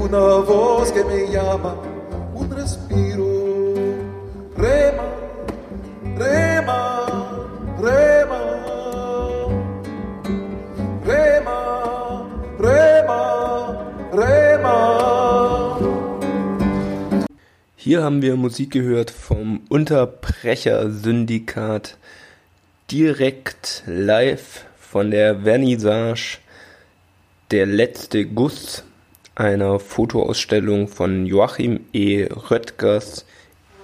una 0.00 0.38
voz 0.38 0.90
que 0.92 1.04
me 1.04 1.26
llama, 1.30 1.76
un 2.34 2.50
respiro. 2.50 3.28
Rema, 4.56 5.04
rema, 6.16 7.06
rema. 7.80 8.40
Rema, 11.04 12.26
rema, 12.58 13.86
rema. 14.12 15.78
Hier 17.76 18.02
haben 18.02 18.22
wir 18.22 18.36
Musik 18.36 18.70
gehört 18.72 19.10
vom 19.10 19.60
Unterbrecher-Syndikat 19.68 21.98
direkt 22.90 23.82
live 23.86 24.64
von 24.78 25.10
der 25.10 25.40
Vernissage 25.40 26.38
Der 27.50 27.66
letzte 27.66 28.26
Guss 28.26 28.84
einer 29.38 29.78
Fotoausstellung 29.78 30.88
von 30.88 31.24
Joachim 31.24 31.80
E. 31.92 32.26
Röttgers 32.50 33.24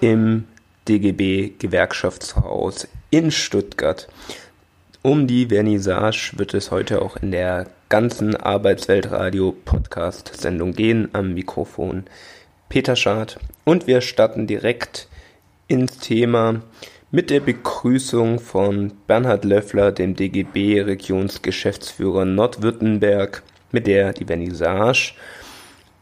im 0.00 0.44
DGB 0.88 1.52
Gewerkschaftshaus 1.58 2.88
in 3.10 3.30
Stuttgart. 3.30 4.08
Um 5.02 5.28
die 5.28 5.46
Vernissage 5.46 6.32
wird 6.36 6.54
es 6.54 6.72
heute 6.72 7.00
auch 7.02 7.16
in 7.16 7.30
der 7.30 7.68
ganzen 7.88 8.34
Arbeitsweltradio 8.34 9.54
Podcast 9.64 10.32
Sendung 10.40 10.72
gehen. 10.72 11.10
Am 11.12 11.34
Mikrofon 11.34 12.04
Peter 12.68 12.96
Schad. 12.96 13.38
Und 13.62 13.86
wir 13.86 14.00
starten 14.00 14.48
direkt 14.48 15.06
ins 15.68 15.98
Thema 15.98 16.62
mit 17.12 17.30
der 17.30 17.38
Begrüßung 17.38 18.40
von 18.40 18.92
Bernhard 19.06 19.44
Löffler, 19.44 19.92
dem 19.92 20.16
DGB 20.16 20.80
Regionsgeschäftsführer 20.80 22.24
Nordwürttemberg, 22.24 23.44
mit 23.70 23.86
der 23.86 24.12
die 24.12 24.24
Vernissage 24.24 25.14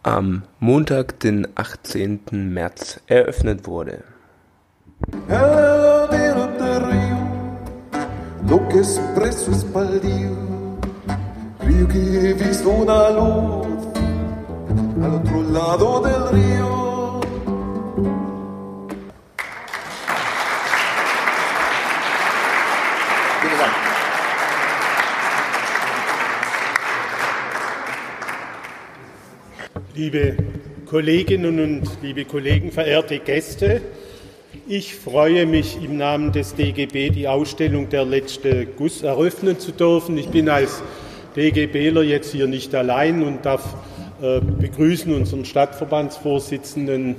am 0.03 0.43
Montag, 0.59 1.21
den 1.21 1.47
18. 1.55 2.21
März 2.53 3.01
eröffnet 3.07 3.67
wurde. 3.67 4.05
Río. 16.33 16.92
Liebe 29.95 30.37
Kolleginnen 30.87 31.61
und 31.61 31.83
liebe 32.01 32.25
Kollegen, 32.25 32.73
verehrte 32.73 33.19
Gäste, 33.19 33.83
ich 34.67 34.95
freue 34.95 35.45
mich 35.45 35.77
im 35.85 35.99
Namen 35.99 36.33
des 36.33 36.55
DGB 36.55 37.11
die 37.11 37.29
Ausstellung 37.29 37.91
Der 37.91 38.07
letzte 38.07 38.65
Guss 38.65 39.03
eröffnen 39.03 39.59
zu 39.59 39.71
dürfen. 39.71 40.17
Ich 40.17 40.29
bin 40.29 40.49
als 40.49 40.83
DGBler 41.37 42.05
jetzt 42.05 42.33
hier 42.33 42.47
nicht 42.47 42.75
allein 42.75 43.23
und 43.23 43.45
darf 43.45 43.77
äh, 44.23 44.41
begrüßen 44.41 45.13
unseren 45.13 45.45
Stadtverbandsvorsitzenden 45.45 47.17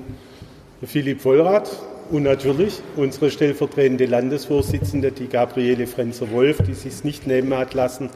Philipp 0.84 1.22
Vollrath 1.22 1.78
und 2.10 2.24
natürlich 2.24 2.80
unsere 2.96 3.30
stellvertretende 3.30 4.08
Landesvorsitzende, 4.08 5.12
die 5.12 5.28
Gabriele 5.28 5.86
Frenzer-Wolf, 5.86 6.64
die 6.68 6.74
sich 6.74 7.04
nicht 7.04 7.28
nehmen 7.28 7.56
hat 7.56 7.76
lassen, 7.76 8.10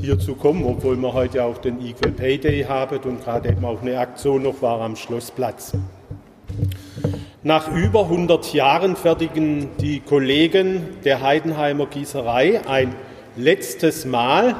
hier 0.00 0.18
zu 0.18 0.34
kommen, 0.34 0.64
obwohl 0.64 0.96
wir 0.96 1.12
heute 1.12 1.44
auch 1.44 1.58
den 1.58 1.84
Equal 1.84 2.12
Pay 2.12 2.38
Day 2.38 2.62
haben 2.64 2.98
und 2.98 3.22
gerade 3.22 3.48
eben 3.48 3.64
auch 3.64 3.82
eine 3.82 3.98
Aktion 3.98 4.42
noch 4.42 4.62
war 4.62 4.80
am 4.80 4.96
Schlossplatz. 4.96 5.72
Nach 7.42 7.72
über 7.72 8.02
100 8.02 8.52
Jahren 8.52 8.96
fertigen 8.96 9.68
die 9.80 10.00
Kollegen 10.00 10.82
der 11.04 11.22
Heidenheimer 11.22 11.86
Gießerei 11.86 12.66
ein 12.66 12.94
letztes 13.36 14.04
Mal 14.04 14.56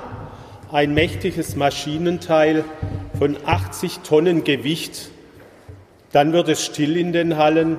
ein 0.71 0.95
mächtiges 0.95 1.57
Maschinenteil 1.57 2.65
von 3.19 3.37
80 3.45 4.01
Tonnen 4.01 4.45
Gewicht. 4.45 5.11
Dann 6.13 6.33
wird 6.33 6.49
es 6.49 6.65
still 6.65 6.97
in 6.97 7.13
den 7.13 7.37
Hallen. 7.37 7.79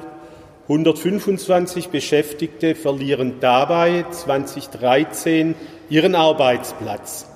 125 0.67 1.89
Beschäftigte 1.89 2.75
verlieren 2.75 3.35
dabei 3.39 4.05
2013 4.11 5.55
ihren 5.89 6.13
Arbeitsplatz. 6.13 7.28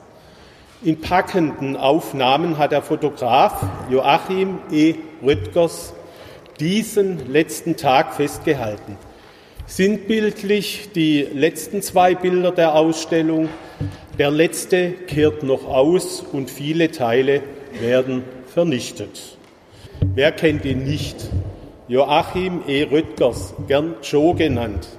In 0.86 1.00
packenden 1.00 1.78
Aufnahmen 1.78 2.58
hat 2.58 2.74
der 2.74 2.82
Fotograf 2.82 3.66
Joachim 3.90 4.58
E. 4.70 4.96
Rüttgers 5.24 5.94
diesen 6.60 7.32
letzten 7.32 7.78
Tag 7.78 8.14
festgehalten. 8.14 8.98
Sinnbildlich 9.66 10.90
die 10.94 11.22
letzten 11.22 11.82
zwei 11.82 12.16
Bilder 12.16 12.52
der 12.52 12.76
Ausstellung. 12.76 13.48
Der 14.20 14.30
letzte 14.30 14.92
kehrt 14.92 15.44
noch 15.44 15.66
aus 15.66 16.20
und 16.20 16.50
viele 16.50 16.92
Teile 16.92 17.44
werden 17.80 18.26
vernichtet. 18.48 19.38
Wer 20.14 20.34
kennt 20.34 20.66
ihn 20.66 20.84
nicht? 20.84 21.30
Joachim 21.88 22.60
E. 22.68 22.84
Rüttgers, 22.84 23.54
gern 23.70 23.96
Joe 24.04 24.36
genannt. 24.36 24.90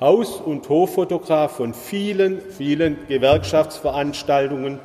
Haus- 0.00 0.40
und 0.40 0.68
Hoffotograf 0.68 1.52
von 1.52 1.72
vielen, 1.72 2.40
vielen 2.50 2.96
Gewerkschaftsveranstaltungen, 3.06 4.80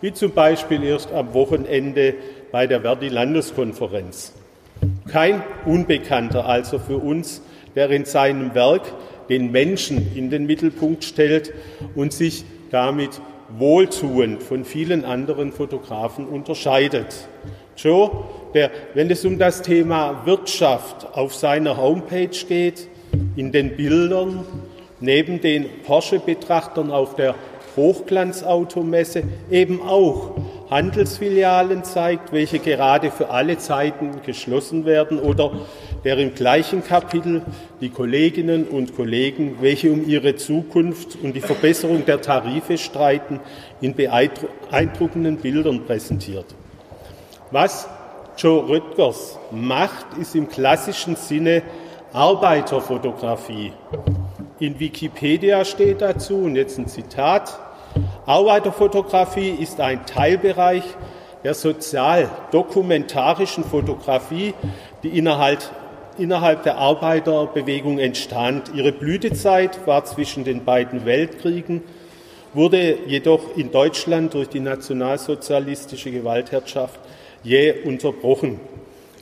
wie 0.00 0.12
zum 0.12 0.32
Beispiel 0.32 0.82
erst 0.82 1.12
am 1.12 1.34
Wochenende 1.34 2.14
bei 2.52 2.66
der 2.66 2.82
Verdi-Landeskonferenz. 2.82 4.32
Kein 5.10 5.42
Unbekannter 5.64 6.46
also 6.46 6.78
für 6.78 6.98
uns, 6.98 7.42
der 7.74 7.90
in 7.90 8.04
seinem 8.04 8.54
Werk 8.54 8.82
den 9.28 9.50
Menschen 9.50 10.14
in 10.14 10.30
den 10.30 10.46
Mittelpunkt 10.46 11.04
stellt 11.04 11.52
und 11.94 12.12
sich 12.12 12.44
damit 12.70 13.20
wohltuend 13.58 14.42
von 14.42 14.64
vielen 14.64 15.04
anderen 15.04 15.52
Fotografen 15.52 16.26
unterscheidet. 16.26 17.28
Joe, 17.76 18.10
der, 18.54 18.70
wenn 18.94 19.10
es 19.10 19.24
um 19.24 19.38
das 19.38 19.62
Thema 19.62 20.22
Wirtschaft 20.24 21.06
auf 21.12 21.34
seiner 21.34 21.76
Homepage 21.76 22.36
geht, 22.48 22.88
in 23.36 23.52
den 23.52 23.76
Bildern, 23.76 24.44
neben 25.00 25.40
den 25.40 25.66
Porsche-Betrachtern 25.84 26.90
auf 26.90 27.14
der 27.16 27.34
Hochglanzautomesse 27.76 29.22
eben 29.50 29.82
auch 29.82 30.32
Handelsfilialen 30.70 31.84
zeigt, 31.84 32.32
welche 32.32 32.58
gerade 32.58 33.10
für 33.10 33.30
alle 33.30 33.58
Zeiten 33.58 34.22
geschlossen 34.24 34.84
werden 34.84 35.18
oder 35.18 35.52
der 36.04 36.18
im 36.18 36.34
gleichen 36.34 36.82
Kapitel 36.82 37.42
die 37.80 37.90
Kolleginnen 37.90 38.64
und 38.66 38.96
Kollegen, 38.96 39.58
welche 39.60 39.92
um 39.92 40.08
ihre 40.08 40.36
Zukunft 40.36 41.16
und 41.22 41.34
die 41.34 41.40
Verbesserung 41.40 42.04
der 42.04 42.20
Tarife 42.20 42.78
streiten, 42.78 43.40
in 43.80 43.94
beeindruckenden 43.94 45.36
Bildern 45.36 45.84
präsentiert. 45.84 46.46
Was 47.50 47.88
Joe 48.36 48.68
Rüttgers 48.68 49.38
macht, 49.52 50.06
ist 50.20 50.34
im 50.34 50.48
klassischen 50.48 51.16
Sinne 51.16 51.62
Arbeiterfotografie. 52.12 53.72
In 54.58 54.80
Wikipedia 54.80 55.64
steht 55.64 56.00
dazu, 56.00 56.36
und 56.38 56.56
jetzt 56.56 56.78
ein 56.78 56.88
Zitat, 56.88 57.58
Arbeiterfotografie 58.26 59.50
ist 59.50 59.80
ein 59.80 60.06
Teilbereich 60.06 60.84
der 61.44 61.54
sozial-dokumentarischen 61.54 63.64
Fotografie, 63.64 64.54
die 65.02 65.16
innerhalb, 65.16 65.60
innerhalb 66.18 66.64
der 66.64 66.78
Arbeiterbewegung 66.78 67.98
entstand. 67.98 68.72
Ihre 68.74 68.92
Blütezeit 68.92 69.86
war 69.86 70.04
zwischen 70.04 70.44
den 70.44 70.64
beiden 70.64 71.04
Weltkriegen, 71.04 71.82
wurde 72.52 72.98
jedoch 73.06 73.56
in 73.56 73.70
Deutschland 73.70 74.34
durch 74.34 74.48
die 74.48 74.60
nationalsozialistische 74.60 76.10
Gewaltherrschaft 76.10 76.98
jäh 77.44 77.74
unterbrochen. 77.84 78.60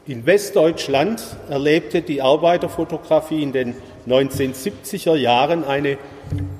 In 0.06 0.26
Westdeutschland 0.26 1.22
erlebte 1.48 2.02
die 2.02 2.20
Arbeiterfotografie 2.20 3.42
in 3.42 3.52
den 3.52 3.74
1970er 4.06 5.14
Jahren 5.14 5.64
eine 5.64 5.96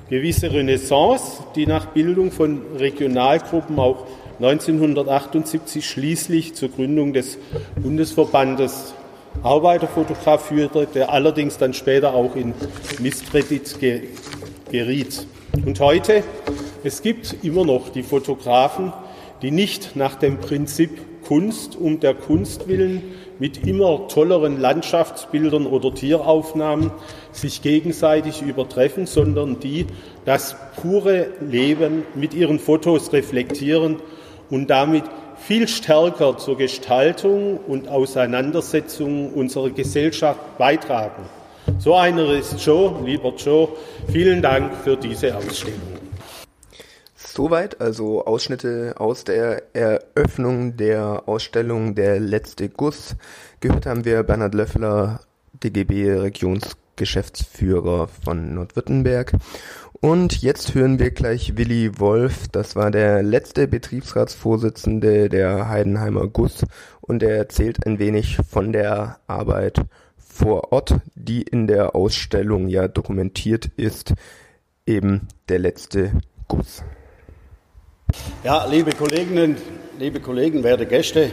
gewisse 0.09 0.51
Renaissance, 0.51 1.43
die 1.55 1.67
nach 1.67 1.85
Bildung 1.87 2.31
von 2.31 2.63
Regionalgruppen 2.79 3.77
auch 3.77 4.07
1978 4.39 5.87
schließlich 5.87 6.55
zur 6.55 6.69
Gründung 6.69 7.13
des 7.13 7.37
Bundesverbandes 7.75 8.95
Arbeiterfotograf 9.43 10.47
führte, 10.47 10.87
der 10.91 11.11
allerdings 11.11 11.59
dann 11.59 11.75
später 11.75 12.15
auch 12.15 12.35
in 12.35 12.55
Misskredit 12.99 13.77
geriet. 14.71 15.27
Und 15.63 15.79
heute, 15.79 16.23
es 16.83 17.03
gibt 17.03 17.35
immer 17.43 17.63
noch 17.63 17.89
die 17.89 18.01
Fotografen, 18.01 18.91
die 19.43 19.51
nicht 19.51 19.95
nach 19.95 20.15
dem 20.15 20.39
Prinzip 20.39 20.99
Kunst 21.27 21.75
um 21.75 21.99
der 21.99 22.13
Kunst 22.13 22.67
willen 22.67 23.01
mit 23.39 23.67
immer 23.67 24.07
tolleren 24.07 24.59
Landschaftsbildern 24.59 25.65
oder 25.65 25.93
Tieraufnahmen 25.93 26.91
sich 27.31 27.61
gegenseitig 27.61 28.41
übertreffen, 28.41 29.05
sondern 29.05 29.59
die 29.59 29.87
das 30.23 30.55
pure 30.81 31.27
Leben 31.41 32.03
mit 32.15 32.33
ihren 32.33 32.59
Fotos 32.59 33.11
reflektieren 33.11 33.97
und 34.49 34.69
damit 34.69 35.03
viel 35.37 35.67
stärker 35.67 36.37
zur 36.37 36.57
Gestaltung 36.57 37.57
und 37.67 37.89
Auseinandersetzung 37.89 39.33
unserer 39.33 39.69
Gesellschaft 39.71 40.57
beitragen. 40.57 41.23
So 41.79 41.95
einer 41.95 42.29
ist 42.31 42.63
Joe, 42.63 42.93
lieber 43.03 43.33
Joe. 43.35 43.69
Vielen 44.11 44.41
Dank 44.41 44.75
für 44.83 44.95
diese 44.95 45.35
Ausstellung. 45.35 46.04
Soweit 47.35 47.81
also 47.81 48.23
Ausschnitte 48.23 48.93
aus 48.95 49.25
der 49.25 49.75
Eröffnung 49.75 50.77
der 50.77 51.23
Ausstellung 51.27 51.93
Der 51.93 52.17
letzte 52.17 52.69
Guss. 52.69 53.17
Gehört 53.59 53.85
haben 53.85 54.05
wir 54.05 54.23
Bernhard 54.23 54.53
Löffler, 54.53 55.19
DGB 55.61 56.13
Regionsgeschäftsführer 56.13 58.07
von 58.07 58.53
Nordwürttemberg. 58.53 59.33
Und 59.99 60.41
jetzt 60.43 60.75
hören 60.75 60.97
wir 60.97 61.11
gleich 61.11 61.57
Willi 61.57 61.99
Wolf, 61.99 62.47
das 62.53 62.77
war 62.77 62.89
der 62.89 63.21
letzte 63.21 63.67
Betriebsratsvorsitzende 63.67 65.27
der 65.27 65.67
Heidenheimer 65.67 66.27
Guss 66.27 66.63
und 67.01 67.21
er 67.21 67.35
erzählt 67.35 67.85
ein 67.85 67.99
wenig 67.99 68.37
von 68.49 68.71
der 68.71 69.19
Arbeit 69.27 69.81
vor 70.17 70.71
Ort, 70.71 71.01
die 71.15 71.41
in 71.41 71.67
der 71.67 71.97
Ausstellung 71.97 72.69
ja 72.69 72.87
dokumentiert 72.87 73.65
ist, 73.75 74.13
eben 74.85 75.27
der 75.49 75.59
letzte 75.59 76.13
Guss. 76.47 76.81
Ja, 78.43 78.65
liebe 78.65 78.91
Kolleginnen, 78.91 79.57
liebe 79.97 80.19
Kollegen, 80.19 80.63
werte 80.63 80.85
Gäste, 80.85 81.31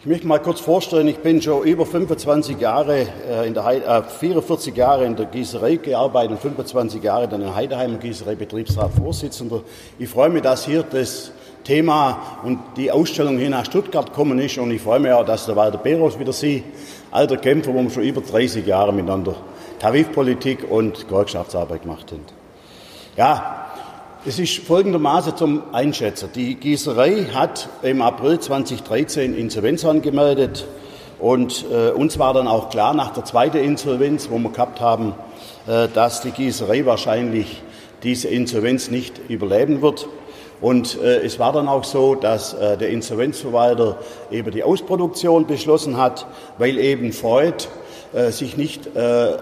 ich 0.00 0.06
möchte 0.06 0.26
mal 0.26 0.38
kurz 0.38 0.60
vorstellen, 0.60 1.08
ich 1.08 1.18
bin 1.18 1.42
schon 1.42 1.62
über 1.64 1.84
25 1.84 2.58
Jahre 2.58 3.06
äh, 3.28 3.46
in 3.46 3.52
der 3.52 3.64
Heide, 3.64 3.84
äh, 3.84 4.02
44 4.02 4.74
Jahre 4.74 5.04
in 5.04 5.14
der 5.14 5.26
Gießerei 5.26 5.76
gearbeitet 5.76 6.30
und 6.30 6.40
25 6.40 7.02
Jahre 7.02 7.28
dann 7.28 7.42
in 7.42 7.54
Heideheimer 7.54 7.98
Gießerei 7.98 8.34
Betriebsrat 8.34 8.92
Vorsitzender. 8.94 9.60
Ich 9.98 10.08
freue 10.08 10.30
mich, 10.30 10.40
dass 10.40 10.64
hier 10.64 10.84
das 10.84 11.32
Thema 11.64 12.40
und 12.44 12.60
die 12.78 12.90
Ausstellung 12.90 13.36
hier 13.36 13.50
nach 13.50 13.66
Stuttgart 13.66 14.10
kommen 14.14 14.38
ist 14.38 14.56
und 14.56 14.70
ich 14.70 14.80
freue 14.80 15.00
mich 15.00 15.12
auch, 15.12 15.26
dass 15.26 15.44
der 15.44 15.56
Walter 15.56 15.76
Beros 15.76 16.18
wieder 16.18 16.32
Sie, 16.32 16.64
alter 17.10 17.36
Kämpfer, 17.36 17.74
wo 17.74 17.82
wir 17.82 17.90
schon 17.90 18.04
über 18.04 18.22
30 18.22 18.66
Jahre 18.66 18.94
miteinander 18.94 19.34
Tarifpolitik 19.80 20.70
und 20.70 21.08
Gewerkschaftsarbeit 21.08 21.82
gemacht 21.82 22.10
haben. 22.10 22.24
Ja, 23.18 23.66
es 24.26 24.38
ist 24.38 24.58
folgendermaßen 24.58 25.36
zum 25.36 25.62
Einschätzen. 25.72 26.28
Die 26.34 26.54
Gießerei 26.56 27.28
hat 27.32 27.70
im 27.82 28.02
April 28.02 28.38
2013 28.38 29.34
Insolvenz 29.34 29.84
angemeldet 29.84 30.66
und 31.18 31.64
äh, 31.72 31.90
uns 31.90 32.18
war 32.18 32.34
dann 32.34 32.46
auch 32.46 32.68
klar 32.68 32.92
nach 32.92 33.14
der 33.14 33.24
zweiten 33.24 33.56
Insolvenz, 33.56 34.28
wo 34.30 34.38
wir 34.38 34.50
gehabt 34.50 34.80
haben, 34.80 35.14
äh, 35.66 35.88
dass 35.88 36.20
die 36.20 36.32
Gießerei 36.32 36.84
wahrscheinlich 36.84 37.62
diese 38.02 38.28
Insolvenz 38.28 38.90
nicht 38.90 39.18
überleben 39.30 39.80
wird. 39.80 40.06
Und 40.60 41.00
äh, 41.00 41.24
es 41.24 41.38
war 41.38 41.54
dann 41.54 41.66
auch 41.66 41.84
so, 41.84 42.14
dass 42.14 42.52
äh, 42.52 42.76
der 42.76 42.90
Insolvenzverwalter 42.90 43.96
eben 44.30 44.50
die 44.50 44.62
Ausproduktion 44.62 45.46
beschlossen 45.46 45.96
hat, 45.96 46.26
weil 46.58 46.78
eben 46.78 47.14
Freud 47.14 47.64
äh, 48.12 48.30
sich 48.30 48.58
nicht 48.58 48.86
äh, 48.88 49.38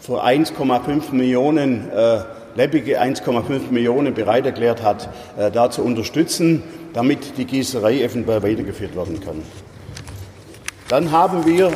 für 0.00 0.22
1,5 0.22 1.12
Millionen 1.12 1.90
äh, 1.90 2.20
leppige 2.54 3.00
1,5 3.00 3.70
Millionen 3.70 4.14
bereit 4.14 4.46
erklärt 4.46 4.82
hat, 4.82 5.08
äh, 5.36 5.50
da 5.50 5.70
zu 5.70 5.82
unterstützen, 5.82 6.62
damit 6.92 7.38
die 7.38 7.44
Gießerei 7.44 8.02
eventuell 8.02 8.42
weitergeführt 8.42 8.96
werden 8.96 9.20
kann. 9.20 9.42
Dann 10.88 11.12
haben 11.12 11.46
wir 11.46 11.72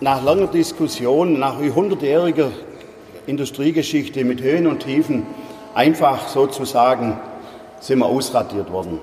nach 0.00 0.22
langer 0.22 0.48
Diskussion, 0.48 1.38
nach 1.38 1.58
hundertjähriger 1.58 2.50
Industriegeschichte 3.26 4.24
mit 4.24 4.42
Höhen 4.42 4.66
und 4.66 4.80
Tiefen 4.80 5.26
einfach 5.74 6.28
sozusagen 6.28 7.20
sind 7.80 7.98
wir 8.00 8.06
ausradiert 8.06 8.72
worden. 8.72 9.00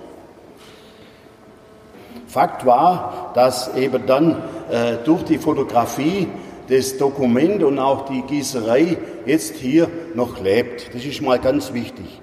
Fakt 2.28 2.66
war, 2.66 3.32
dass 3.34 3.74
eben 3.76 4.06
dann 4.06 4.44
äh, 4.70 4.96
durch 5.06 5.24
die 5.24 5.38
Fotografie 5.38 6.28
das 6.70 6.98
Dokument 6.98 7.64
und 7.64 7.80
auch 7.80 8.06
die 8.06 8.22
Gießerei 8.22 8.98
jetzt 9.26 9.56
hier 9.56 9.90
noch 10.14 10.42
lebt. 10.42 10.94
Das 10.94 11.06
ist 11.06 11.22
mal 11.22 11.40
ganz 11.40 11.74
wichtig. 11.74 12.22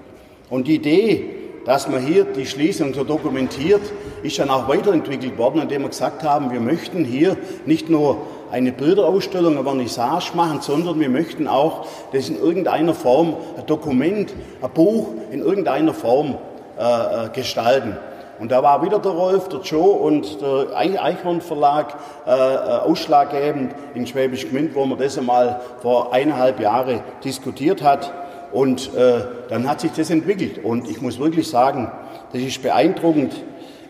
Und 0.49 0.67
die 0.67 0.75
Idee, 0.75 1.29
dass 1.65 1.87
man 1.87 2.05
hier 2.05 2.25
die 2.25 2.45
Schließung 2.45 2.93
so 2.93 3.03
dokumentiert, 3.03 3.81
ist 4.21 4.39
dann 4.39 4.49
auch 4.49 4.67
weiterentwickelt 4.67 5.37
worden, 5.37 5.61
indem 5.61 5.83
wir 5.83 5.89
gesagt 5.89 6.23
haben, 6.23 6.51
wir 6.51 6.59
möchten 6.59 7.05
hier 7.05 7.37
nicht 7.65 7.89
nur 7.89 8.17
eine 8.51 8.71
Bilderausstellung, 8.71 9.53
eine 9.53 9.63
Vernissage 9.63 10.35
machen, 10.35 10.61
sondern 10.61 10.99
wir 10.99 11.09
möchten 11.09 11.47
auch 11.47 11.87
das 12.11 12.29
in 12.29 12.37
irgendeiner 12.37 12.93
Form, 12.93 13.35
ein 13.57 13.65
Dokument, 13.65 14.33
ein 14.61 14.69
Buch 14.71 15.07
in 15.31 15.39
irgendeiner 15.39 15.93
Form 15.93 16.37
äh, 16.77 16.83
äh 16.83 17.29
gestalten. 17.33 17.97
Und 18.39 18.51
da 18.51 18.63
war 18.63 18.83
wieder 18.83 18.99
der 18.99 19.11
Rolf, 19.11 19.47
der 19.49 19.59
Joe 19.59 19.91
und 19.91 20.41
der 20.41 20.75
Eichhorn 20.75 21.41
Verlag 21.41 21.95
äh, 22.25 22.31
äh, 22.31 22.35
ausschlaggebend 22.79 23.73
in 23.93 24.07
Schwäbisch 24.07 24.49
Gmünd, 24.49 24.73
wo 24.75 24.85
man 24.85 24.97
das 24.97 25.17
einmal 25.17 25.61
vor 25.81 26.13
eineinhalb 26.13 26.59
Jahren 26.59 27.01
diskutiert 27.23 27.83
hat. 27.83 28.11
Und 28.51 28.93
äh, 28.95 29.21
dann 29.49 29.69
hat 29.69 29.81
sich 29.81 29.91
das 29.91 30.09
entwickelt. 30.09 30.63
Und 30.63 30.89
ich 30.89 31.01
muss 31.01 31.19
wirklich 31.19 31.47
sagen, 31.47 31.91
das 32.31 32.41
ist 32.41 32.61
beeindruckend. 32.61 33.33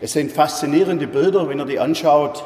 Es 0.00 0.12
sind 0.12 0.32
faszinierende 0.32 1.06
Bilder, 1.06 1.48
wenn 1.48 1.58
ihr 1.58 1.66
die 1.66 1.78
anschaut, 1.78 2.44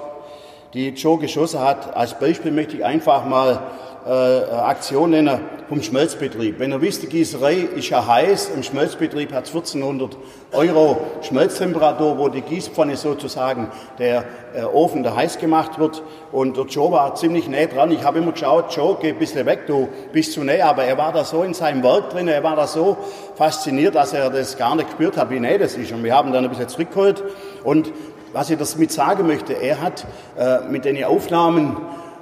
die 0.74 0.90
Joe 0.90 1.18
geschossen 1.18 1.60
hat. 1.60 1.96
Als 1.96 2.18
Beispiel 2.18 2.52
möchte 2.52 2.76
ich 2.76 2.84
einfach 2.84 3.24
mal 3.24 3.62
äh, 4.08 5.06
nennen 5.06 5.40
vom 5.68 5.82
Schmelzbetrieb. 5.82 6.58
Wenn 6.58 6.72
ihr 6.72 6.80
wisst, 6.80 7.02
die 7.02 7.08
Gießerei 7.08 7.56
ist 7.76 7.90
ja 7.90 8.06
heiß, 8.06 8.52
im 8.54 8.62
Schmelzbetrieb 8.62 9.32
hat 9.32 9.44
es 9.44 9.50
1400 9.50 10.16
Euro 10.52 10.98
Schmelztemperatur, 11.20 12.16
wo 12.16 12.28
die 12.30 12.40
Gießpfanne 12.40 12.96
sozusagen 12.96 13.68
der 13.98 14.24
äh, 14.54 14.62
Ofen 14.62 15.02
da 15.02 15.14
heiß 15.14 15.38
gemacht 15.38 15.78
wird. 15.78 16.02
Und 16.32 16.56
der 16.56 16.64
Joe 16.64 16.90
war 16.90 17.14
ziemlich 17.16 17.48
näher 17.48 17.66
dran. 17.66 17.90
Ich 17.90 18.02
habe 18.02 18.18
immer 18.18 18.32
geschaut, 18.32 18.74
Joe, 18.74 18.96
geh 18.98 19.10
ein 19.10 19.18
bisschen 19.18 19.44
weg, 19.44 19.66
du 19.66 19.88
bist 20.12 20.32
zu 20.32 20.42
näher. 20.42 20.68
Aber 20.68 20.84
er 20.84 20.96
war 20.96 21.12
da 21.12 21.24
so 21.24 21.42
in 21.42 21.52
seinem 21.52 21.82
Werk 21.82 22.08
drin, 22.10 22.28
er 22.28 22.42
war 22.42 22.56
da 22.56 22.66
so 22.66 22.96
fasziniert, 23.36 23.94
dass 23.94 24.14
er 24.14 24.30
das 24.30 24.56
gar 24.56 24.74
nicht 24.74 24.88
gespürt 24.88 25.18
hat, 25.18 25.28
wie 25.28 25.38
näher 25.38 25.58
das 25.58 25.76
ist. 25.76 25.92
Und 25.92 26.02
wir 26.02 26.14
haben 26.14 26.32
dann 26.32 26.44
ein 26.44 26.50
bisschen 26.50 26.68
zurückgeholt. 26.68 27.22
Und 27.62 27.92
was 28.32 28.48
ich 28.48 28.58
damit 28.58 28.92
sagen 28.92 29.26
möchte, 29.26 29.52
er 29.52 29.82
hat 29.82 30.06
äh, 30.38 30.60
mit 30.70 30.86
den 30.86 31.02
Aufnahmen 31.04 31.76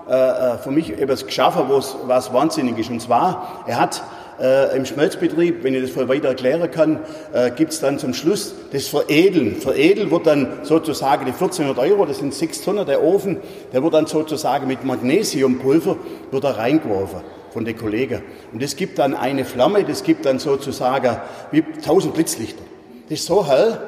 äh, 0.09 0.13
äh, 0.13 0.59
für 0.59 0.71
mich 0.71 0.99
etwas 0.99 1.27
geschaffen, 1.27 1.65
was, 1.69 1.97
was 2.05 2.33
wahnsinnig 2.33 2.79
ist. 2.79 2.91
Und 2.91 3.01
zwar, 3.01 3.65
er 3.67 3.81
hat 3.81 4.03
äh, 4.41 4.77
im 4.77 4.85
Schmelzbetrieb, 4.85 5.65
wenn 5.65 5.75
ich 5.75 5.83
das 5.83 5.91
voll 5.91 6.09
weiter 6.09 6.29
erklären 6.29 6.71
kann, 6.71 7.01
äh, 7.33 7.51
gibt 7.51 7.73
es 7.73 7.81
dann 7.81 7.99
zum 7.99 8.15
Schluss 8.15 8.55
das 8.73 8.87
Veredeln. 8.87 9.57
Veredeln 9.57 10.11
wird 10.11 10.27
dann 10.27 10.61
sozusagen 10.63 11.25
die 11.25 11.33
1400 11.33 11.79
Euro, 11.79 12.07
das 12.07 12.19
sind 12.19 12.35
6 12.35 12.63
Tonnen, 12.63 12.87
der 12.87 13.03
Ofen, 13.03 13.39
der 13.73 13.83
wird 13.83 13.95
dann 13.95 14.07
sozusagen 14.07 14.67
mit 14.67 14.85
Magnesiumpulver 14.85 15.97
wird 16.31 16.45
da 16.45 16.53
reingeworfen 16.53 17.21
von 17.53 17.65
den 17.65 17.77
Kollegen. 17.77 18.23
Und 18.53 18.63
das 18.63 18.77
gibt 18.77 18.99
dann 18.99 19.15
eine 19.15 19.45
Flamme, 19.45 19.83
das 19.85 20.03
gibt 20.03 20.27
dann 20.27 20.39
sozusagen 20.39 21.17
wie 21.51 21.63
1000 21.63 22.15
Blitzlichter. 22.15 22.63
Das 23.09 23.21
ist 23.21 23.27
so 23.27 23.47
hell, 23.47 23.79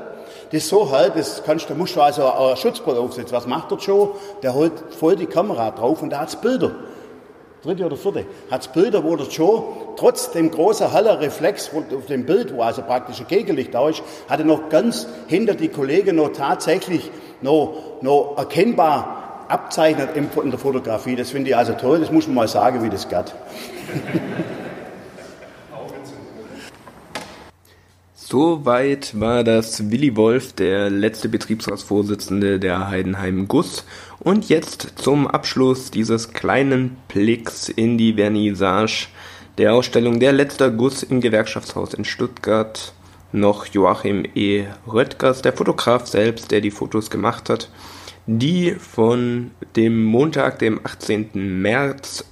das 0.51 0.63
ist 0.63 0.69
so 0.69 0.91
halb, 0.91 1.15
das 1.15 1.43
kannst, 1.45 1.69
da 1.69 1.75
musst 1.75 1.95
du 1.95 2.01
also 2.01 2.27
eine 2.33 2.57
Schutzbrille 2.57 2.99
aufsetzen. 2.99 3.37
Was 3.37 3.47
macht 3.47 3.71
der 3.71 3.79
Joe? 3.79 4.11
Der 4.43 4.55
holt 4.55 4.73
voll 4.99 5.17
die 5.17 5.27
Kamera 5.27 5.71
drauf 5.71 6.03
und 6.03 6.11
da 6.11 6.21
hat's 6.21 6.37
Bilder. 6.37 6.71
Dritte 7.63 7.85
oder 7.85 7.97
vierte. 7.97 8.25
Hat's 8.51 8.69
Bilder, 8.69 9.05
wo 9.05 9.17
der 9.17 9.27
Joe 9.27 9.65
trotz 9.97 10.31
dem 10.31 10.51
großen 10.51 10.91
heller 10.93 11.21
Reflex 11.21 11.71
auf 11.75 12.07
dem 12.07 12.25
Bild, 12.25 12.55
wo 12.55 12.63
also 12.63 12.83
praktisch 12.83 13.21
ein 13.21 13.27
Gegenlicht 13.27 13.75
da 13.75 13.89
ist, 13.89 14.03
hatte 14.29 14.45
noch 14.45 14.69
ganz 14.69 15.07
hinter 15.27 15.55
die 15.55 15.69
Kollegen 15.69 16.17
noch 16.17 16.33
tatsächlich 16.33 17.11
noch, 17.43 17.75
noch 18.01 18.35
erkennbar 18.39 19.45
abzeichnet 19.49 20.11
in 20.17 20.51
der 20.51 20.59
Fotografie. 20.59 21.17
Das 21.17 21.31
finde 21.31 21.51
ich 21.51 21.57
also 21.57 21.73
toll. 21.73 22.01
Das 22.01 22.13
muss 22.13 22.27
man 22.27 22.37
mal 22.37 22.49
sagen, 22.49 22.83
wie 22.83 22.91
das 22.91 23.09
geht. 23.09 23.35
Soweit 28.31 29.19
war 29.19 29.43
das 29.43 29.91
Willi 29.91 30.15
Wolf, 30.15 30.53
der 30.53 30.91
letzte 30.91 31.31
Betriebsratsvorsitzende 31.31 32.61
der 32.61 32.89
Heidenheim 32.89 33.49
Guss. 33.49 33.87
Und 34.19 34.51
jetzt 34.51 34.93
zum 34.97 35.27
Abschluss 35.27 35.91
dieses 35.91 36.35
kleinen 36.35 36.99
Blicks 37.09 37.71
in 37.71 37.97
die 37.97 38.13
Vernissage 38.13 39.09
der 39.57 39.73
Ausstellung 39.73 40.21
Der 40.21 40.33
letzte 40.33 40.71
Guss 40.71 41.03
im 41.03 41.23
Gewerkschaftshaus 41.23 41.95
in 41.95 42.05
Stuttgart 42.05 42.93
noch 43.33 43.65
Joachim 43.65 44.27
E. 44.35 44.67
Röttgers, 44.87 45.41
der 45.41 45.55
Fotograf 45.55 46.07
selbst, 46.07 46.51
der 46.51 46.61
die 46.61 46.71
Fotos 46.71 47.09
gemacht 47.09 47.49
hat, 47.49 47.71
die 48.27 48.73
von 48.73 49.53
dem 49.75 50.05
Montag, 50.05 50.59
dem 50.59 50.81
18. 50.85 51.63
März 51.63 52.27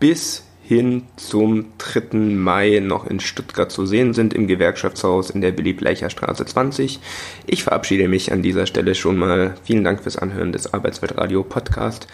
bis 0.00 0.45
hin 0.66 1.04
zum 1.16 1.66
3. 1.78 2.16
Mai 2.16 2.80
noch 2.80 3.06
in 3.06 3.20
Stuttgart 3.20 3.70
zu 3.70 3.86
sehen 3.86 4.14
sind, 4.14 4.34
im 4.34 4.46
Gewerkschaftshaus 4.46 5.30
in 5.30 5.40
der 5.40 5.56
Willy-Bleicher-Straße 5.56 6.44
20. 6.44 6.98
Ich 7.46 7.62
verabschiede 7.62 8.08
mich 8.08 8.32
an 8.32 8.42
dieser 8.42 8.66
Stelle 8.66 8.94
schon 8.94 9.16
mal. 9.16 9.54
Vielen 9.62 9.84
Dank 9.84 10.02
fürs 10.02 10.16
Anhören 10.16 10.52
des 10.52 10.74
Arbeitsweltradio 10.74 11.44
Podcast. 11.44 12.08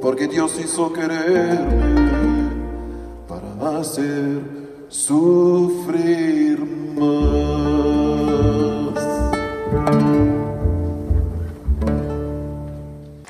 porque 0.00 0.28
Dios 0.28 0.58
hizo 0.58 0.92
quererme 0.92 2.04
hacer 3.58 4.42
sufrir 4.88 6.58
más. 6.94 7.73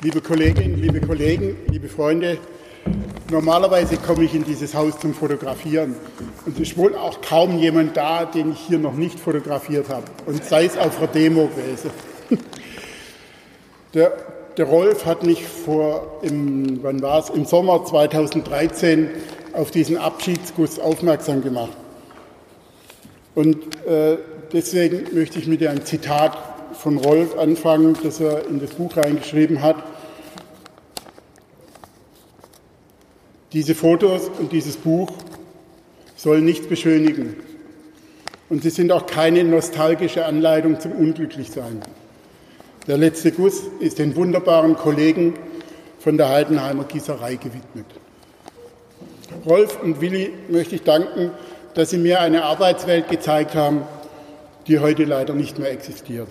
Liebe 0.05 0.21
Kolleginnen, 0.21 0.79
liebe 0.79 1.01
Kollegen, 1.01 1.57
liebe 1.71 1.87
Freunde, 1.87 2.37
normalerweise 3.31 3.97
komme 3.97 4.25
ich 4.25 4.35
in 4.35 4.43
dieses 4.43 4.75
Haus 4.75 4.99
zum 4.99 5.15
Fotografieren. 5.15 5.95
Und 6.45 6.53
es 6.53 6.69
ist 6.69 6.77
wohl 6.77 6.93
auch 6.93 7.21
kaum 7.21 7.57
jemand 7.57 7.97
da, 7.97 8.25
den 8.25 8.51
ich 8.51 8.59
hier 8.59 8.77
noch 8.77 8.93
nicht 8.93 9.19
fotografiert 9.19 9.89
habe. 9.89 10.03
Und 10.27 10.45
sei 10.45 10.65
es 10.65 10.77
auf 10.77 10.99
einer 10.99 11.07
Demo 11.07 11.47
gewesen. 11.47 11.89
Der, 13.95 14.11
der 14.57 14.65
Rolf 14.65 15.07
hat 15.07 15.23
mich 15.23 15.43
vor, 15.43 16.19
im, 16.21 16.83
wann 16.83 17.01
war 17.01 17.17
es, 17.21 17.31
im 17.31 17.45
Sommer 17.45 17.83
2013 17.83 19.09
auf 19.53 19.71
diesen 19.71 19.97
Abschiedsguss 19.97 20.77
aufmerksam 20.77 21.41
gemacht. 21.41 21.75
Und 23.33 23.57
äh, 23.87 24.17
deswegen 24.53 25.15
möchte 25.15 25.39
ich 25.39 25.47
mit 25.47 25.65
einem 25.65 25.83
Zitat 25.83 26.37
von 26.75 26.97
Rolf 26.97 27.35
anfangen, 27.39 27.97
das 28.03 28.19
er 28.19 28.45
in 28.47 28.59
das 28.59 28.69
Buch 28.71 28.95
reingeschrieben 28.95 29.63
hat. 29.63 29.77
Diese 33.55 33.73
Fotos 33.73 34.29
und 34.37 34.51
dieses 34.51 34.75
Buch 34.75 35.13
sollen 36.17 36.43
nichts 36.43 36.67
beschönigen. 36.67 37.37
Und 38.49 38.63
sie 38.63 38.69
sind 38.69 38.91
auch 38.91 39.05
keine 39.05 39.45
nostalgische 39.45 40.25
Anleitung 40.25 40.77
zum 40.81 40.91
Unglücklichsein. 40.91 41.81
Der 42.85 42.97
letzte 42.97 43.31
Guss 43.31 43.61
ist 43.79 43.97
den 43.97 44.17
wunderbaren 44.17 44.75
Kollegen 44.75 45.35
von 45.99 46.17
der 46.17 46.27
Heidenheimer 46.27 46.83
Gießerei 46.83 47.35
gewidmet. 47.35 47.85
Rolf 49.45 49.81
und 49.81 50.01
Willi 50.01 50.33
möchte 50.49 50.75
ich 50.75 50.83
danken, 50.83 51.31
dass 51.75 51.91
sie 51.91 51.97
mir 51.97 52.19
eine 52.19 52.43
Arbeitswelt 52.43 53.07
gezeigt 53.07 53.55
haben, 53.55 53.83
die 54.67 54.79
heute 54.79 55.05
leider 55.05 55.33
nicht 55.33 55.59
mehr 55.59 55.71
existiert. 55.71 56.27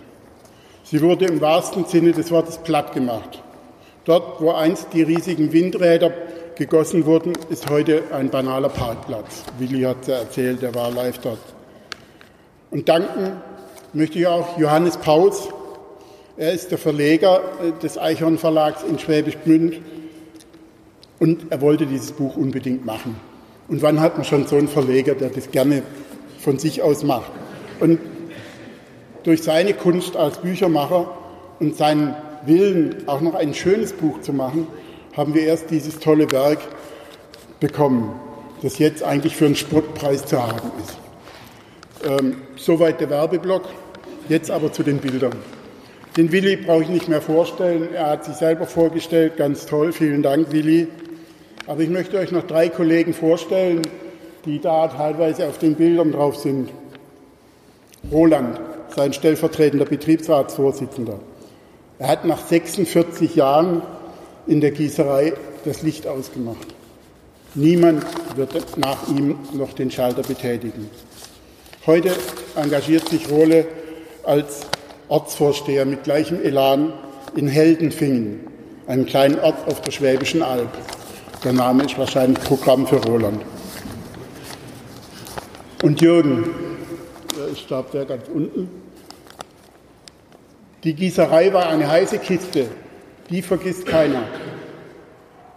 Sie 0.82 1.00
wurde 1.00 1.24
im 1.24 1.40
wahrsten 1.40 1.86
Sinne 1.86 2.12
des 2.12 2.30
Wortes 2.30 2.58
platt 2.58 2.92
gemacht. 2.92 3.42
Dort, 4.04 4.42
wo 4.42 4.50
einst 4.50 4.88
die 4.92 5.02
riesigen 5.02 5.54
Windräder 5.54 6.12
gegossen 6.56 7.06
wurden, 7.06 7.32
ist 7.50 7.68
heute 7.68 8.02
ein 8.12 8.30
banaler 8.30 8.68
Parkplatz. 8.68 9.42
Willi 9.58 9.82
hat 9.82 10.06
ja 10.06 10.16
erzählt, 10.16 10.62
er 10.62 10.75
war 10.75 10.90
live 10.90 11.18
dort. 11.18 11.38
Und 12.70 12.88
danken 12.88 13.32
möchte 13.92 14.18
ich 14.18 14.26
auch 14.26 14.58
Johannes 14.58 14.96
Paus. 14.96 15.49
Er 16.37 16.52
ist 16.52 16.70
der 16.70 16.78
Verleger 16.78 17.40
äh, 17.62 17.80
des 17.80 17.99
Eichhorn 17.99 18.38
Verlags 18.38 18.82
in 18.82 18.99
Schwäbisch 18.99 19.37
Gmünd 19.44 19.80
und 21.20 21.46
er 21.50 21.61
wollte 21.61 21.87
dieses 21.87 22.12
Buch 22.12 22.37
unbedingt 22.37 22.84
machen. 22.84 23.16
Und 23.68 23.82
wann 23.82 24.00
hat 24.00 24.16
man 24.16 24.25
schon 24.25 24.46
so 24.46 24.56
einen 24.56 24.68
Verleger, 24.68 25.14
der 25.14 25.30
das 25.30 25.50
gerne 25.50 25.82
von 26.38 26.58
sich 26.58 26.82
aus 26.82 27.02
macht? 27.02 27.30
Und 27.80 27.99
durch 29.23 29.42
seine 29.42 29.75
Kunst 29.75 30.16
als 30.16 30.38
Büchermacher 30.38 31.11
und 31.61 31.76
seinen 31.76 32.14
Willen, 32.44 33.04
auch 33.06 33.20
noch 33.20 33.34
ein 33.34 33.54
schönes 33.54 33.92
Buch 33.92 34.20
zu 34.20 34.32
machen, 34.32 34.66
haben 35.16 35.35
wir 35.35 35.42
erst 35.42 35.71
dieses 35.71 35.99
tolle 35.99 36.30
Werk 36.30 36.59
bekommen, 37.61 38.18
das 38.62 38.78
jetzt 38.78 39.02
eigentlich 39.02 39.37
für 39.37 39.47
einen 39.47 39.56
Spottpreis 39.56 40.26
zu 40.26 40.42
haben 40.42 40.71
ist. 40.83 40.99
Ähm, 42.04 42.37
soweit 42.56 43.00
der 43.00 43.11
Werbeblock. 43.11 43.68
Jetzt 44.28 44.50
aber 44.50 44.73
zu 44.73 44.83
den 44.83 44.99
Bildern. 44.99 45.35
Den 46.16 46.33
Willi 46.33 46.56
brauche 46.56 46.83
ich 46.83 46.88
nicht 46.88 47.09
mehr 47.09 47.21
vorstellen. 47.21 47.92
Er 47.92 48.11
hat 48.11 48.25
sich 48.25 48.37
selber 48.37 48.66
vorgestellt. 48.66 49.37
Ganz 49.37 49.66
toll. 49.66 49.92
Vielen 49.92 50.23
Dank, 50.23 50.52
Willi. 50.52 50.88
Aber 51.66 51.80
ich 51.80 51.90
möchte 51.90 52.18
euch 52.18 52.30
noch 52.30 52.44
drei 52.44 52.68
Kollegen 52.68 53.14
vorstellen, 53.14 53.83
die 54.44 54.61
da 54.61 54.88
teilweise 54.88 55.47
auf 55.47 55.59
den 55.59 55.75
Bildern 55.75 56.12
drauf 56.12 56.37
sind. 56.37 56.71
Roland, 58.12 58.61
sein 58.94 59.12
stellvertretender 59.12 59.87
Betriebsratsvorsitzender. 59.87 61.18
Er 61.99 62.09
hat 62.09 62.25
nach 62.25 62.47
46 62.47 63.35
Jahren 63.35 63.83
in 64.46 64.60
der 64.60 64.70
Gießerei 64.70 65.32
das 65.64 65.82
Licht 65.82 66.06
ausgemacht. 66.06 66.66
Niemand 67.54 68.04
wird 68.36 68.76
nach 68.78 69.08
ihm 69.08 69.38
noch 69.52 69.72
den 69.72 69.90
Schalter 69.90 70.22
betätigen. 70.22 70.90
Heute 71.86 72.10
engagiert 72.56 73.08
sich 73.08 73.30
Rohle 73.30 73.66
als 74.24 74.62
Ortsvorsteher 75.08 75.84
mit 75.84 76.04
gleichem 76.04 76.42
Elan 76.42 76.92
in 77.36 77.46
Heldenfingen, 77.46 78.40
einem 78.86 79.06
kleinen 79.06 79.38
Ort 79.38 79.68
auf 79.68 79.82
der 79.82 79.92
Schwäbischen 79.92 80.42
Alb. 80.42 80.70
Der 81.44 81.52
Name 81.52 81.84
ist 81.84 81.98
wahrscheinlich 81.98 82.40
Programm 82.40 82.86
für 82.86 82.96
Roland. 82.96 83.42
Und 85.82 86.00
Jürgen, 86.00 86.50
der 87.36 87.54
starb 87.54 87.92
der 87.92 88.06
ganz 88.06 88.28
unten. 88.32 88.68
Die 90.82 90.94
Gießerei 90.94 91.52
war 91.52 91.68
eine 91.68 91.88
heiße 91.88 92.18
Kiste, 92.18 92.66
die 93.30 93.42
vergisst 93.42 93.86
keiner. 93.86 94.22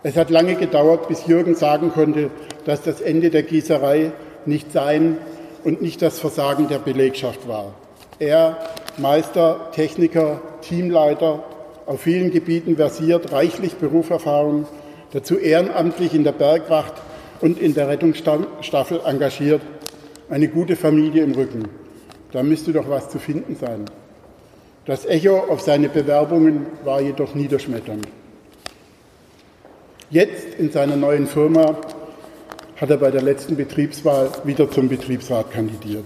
Es 0.03 0.15
hat 0.15 0.29
lange 0.29 0.55
gedauert, 0.55 1.07
bis 1.07 1.27
Jürgen 1.27 1.55
sagen 1.55 1.91
konnte, 1.91 2.29
dass 2.65 2.81
das 2.81 3.01
Ende 3.01 3.29
der 3.29 3.43
Gießerei 3.43 4.11
nicht 4.45 4.71
sein 4.71 5.17
und 5.63 5.81
nicht 5.81 6.01
das 6.01 6.19
Versagen 6.19 6.67
der 6.67 6.79
Belegschaft 6.79 7.47
war. 7.47 7.73
Er, 8.19 8.57
Meister, 8.97 9.71
Techniker, 9.73 10.41
Teamleiter, 10.61 11.43
auf 11.85 12.01
vielen 12.01 12.31
Gebieten 12.31 12.75
versiert, 12.75 13.31
reichlich 13.31 13.75
Berufserfahrung, 13.75 14.65
dazu 15.11 15.37
ehrenamtlich 15.37 16.13
in 16.13 16.23
der 16.23 16.31
Bergwacht 16.33 16.93
und 17.41 17.59
in 17.59 17.73
der 17.73 17.87
Rettungsstaffel 17.87 19.01
engagiert, 19.05 19.61
eine 20.29 20.47
gute 20.47 20.75
Familie 20.75 21.23
im 21.23 21.33
Rücken. 21.33 21.63
Da 22.31 22.43
müsste 22.43 22.73
doch 22.73 22.89
was 22.89 23.09
zu 23.09 23.19
finden 23.19 23.55
sein. 23.55 23.85
Das 24.87 25.05
Echo 25.05 25.39
auf 25.39 25.59
seine 25.59 25.89
Bewerbungen 25.89 26.65
war 26.85 27.01
jedoch 27.01 27.35
niederschmetternd. 27.35 28.07
Jetzt 30.09 30.55
in 30.57 30.71
seiner 30.71 30.95
neuen 30.95 31.27
Firma 31.27 31.75
hat 32.77 32.89
er 32.89 32.95
bei 32.95 33.11
der 33.11 33.21
letzten 33.21 33.57
Betriebswahl 33.57 34.31
wieder 34.45 34.71
zum 34.71 34.87
Betriebsrat 34.87 35.51
kandidiert. 35.51 36.05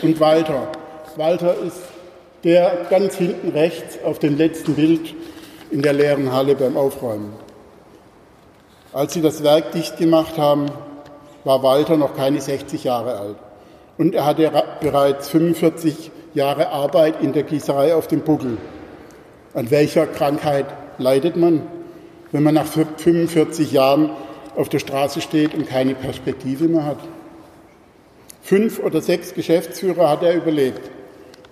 Und 0.00 0.18
Walter. 0.20 0.72
Walter 1.16 1.54
ist 1.58 1.82
der 2.44 2.86
ganz 2.88 3.16
hinten 3.16 3.50
rechts 3.50 3.98
auf 4.02 4.18
dem 4.18 4.38
letzten 4.38 4.74
Bild 4.74 5.14
in 5.70 5.82
der 5.82 5.92
leeren 5.92 6.32
Halle 6.32 6.54
beim 6.54 6.78
Aufräumen. 6.78 7.34
Als 8.94 9.12
sie 9.12 9.20
das 9.20 9.44
Werk 9.44 9.72
dicht 9.72 9.98
gemacht 9.98 10.38
haben, 10.38 10.70
war 11.44 11.62
Walter 11.62 11.98
noch 11.98 12.16
keine 12.16 12.40
60 12.40 12.84
Jahre 12.84 13.18
alt. 13.18 13.36
Und 13.98 14.14
er 14.14 14.24
hatte 14.24 14.50
bereits 14.80 15.28
45 15.28 16.10
Jahre 16.34 16.70
Arbeit 16.70 17.22
in 17.22 17.32
der 17.32 17.44
Gießerei 17.44 17.94
auf 17.94 18.08
dem 18.08 18.20
Buckel. 18.20 18.58
An 19.54 19.70
welcher 19.70 20.06
Krankheit 20.06 20.66
leidet 20.98 21.36
man, 21.36 21.62
wenn 22.32 22.42
man 22.42 22.54
nach 22.54 22.66
45 22.66 23.70
Jahren 23.70 24.10
auf 24.56 24.68
der 24.68 24.80
Straße 24.80 25.20
steht 25.20 25.54
und 25.54 25.68
keine 25.68 25.94
Perspektive 25.94 26.66
mehr 26.66 26.84
hat? 26.84 26.98
Fünf 28.42 28.80
oder 28.80 29.00
sechs 29.00 29.32
Geschäftsführer 29.32 30.10
hat 30.10 30.24
er 30.24 30.34
überlebt. 30.34 30.90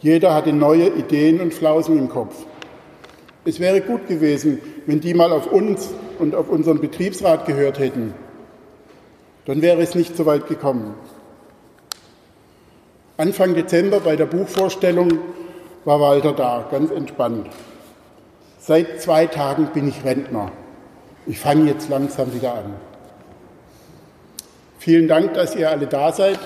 Jeder 0.00 0.34
hatte 0.34 0.52
neue 0.52 0.88
Ideen 0.88 1.40
und 1.40 1.54
Flausen 1.54 1.96
im 1.96 2.08
Kopf. 2.08 2.34
Es 3.44 3.60
wäre 3.60 3.80
gut 3.80 4.08
gewesen, 4.08 4.60
wenn 4.86 5.00
die 5.00 5.14
mal 5.14 5.32
auf 5.32 5.50
uns 5.50 5.90
und 6.18 6.34
auf 6.34 6.48
unseren 6.48 6.80
Betriebsrat 6.80 7.46
gehört 7.46 7.78
hätten. 7.78 8.14
Dann 9.44 9.62
wäre 9.62 9.80
es 9.80 9.94
nicht 9.94 10.16
so 10.16 10.26
weit 10.26 10.48
gekommen. 10.48 10.94
Anfang 13.22 13.54
Dezember 13.54 14.00
bei 14.00 14.16
der 14.16 14.26
Buchvorstellung 14.26 15.20
war 15.84 16.00
Walter 16.00 16.32
da, 16.32 16.66
ganz 16.68 16.90
entspannt. 16.90 17.46
Seit 18.58 19.00
zwei 19.00 19.26
Tagen 19.26 19.68
bin 19.72 19.86
ich 19.86 20.04
Rentner. 20.04 20.50
Ich 21.28 21.38
fange 21.38 21.70
jetzt 21.70 21.88
langsam 21.88 22.34
wieder 22.34 22.54
an. 22.54 22.74
Vielen 24.80 25.06
Dank, 25.06 25.34
dass 25.34 25.54
ihr 25.54 25.70
alle 25.70 25.86
da 25.86 26.10
seid. 26.10 26.40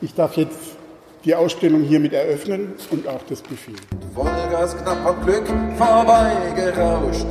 Ich 0.00 0.14
darf 0.14 0.36
jetzt 0.36 0.76
die 1.24 1.34
Ausstellung 1.34 1.82
hiermit 1.82 2.12
eröffnen 2.12 2.74
und 2.92 3.08
auch 3.08 3.22
das 3.28 3.42
Buffet. 3.42 3.74
Vollgas 4.14 4.76
knapp 4.76 5.04
am 5.04 5.20
Glück 5.24 5.48
vorbeigerauscht. 5.76 7.26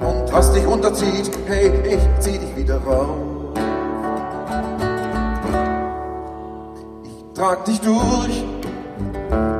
Und 0.00 0.32
was 0.32 0.50
dich 0.54 0.66
unterzieht, 0.66 1.30
hey, 1.46 1.72
ich 1.84 2.20
zieh 2.20 2.38
dich 2.38 2.56
wieder 2.56 2.78
raus. 2.78 3.29
Trag 7.34 7.64
dich 7.64 7.80
durch 7.80 8.44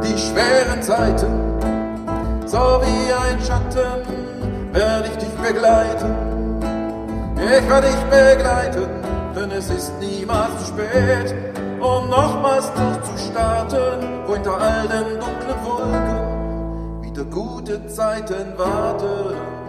die 0.02 0.18
schweren 0.18 0.82
Zeiten, 0.82 1.60
so 2.46 2.58
wie 2.58 3.12
ein 3.12 3.40
Schatten 3.40 4.72
werde 4.72 5.08
ich 5.08 5.16
dich 5.18 5.30
begleiten. 5.30 6.14
Ich 7.36 7.68
werde 7.68 7.86
dich 7.86 8.04
begleiten, 8.04 8.88
denn 9.34 9.50
es 9.52 9.70
ist 9.70 9.92
niemals 10.00 10.58
zu 10.58 10.66
spät, 10.66 11.34
um 11.80 12.08
nochmals 12.08 12.70
durchzustarten, 12.74 14.26
wo 14.26 14.34
hinter 14.34 14.60
all 14.60 14.88
den 14.88 15.18
dunklen 15.18 15.64
Wolken 15.64 17.02
wieder 17.02 17.24
gute 17.24 17.86
Zeiten 17.86 18.58
warten. 18.58 19.59